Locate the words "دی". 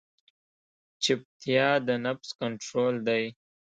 3.07-3.23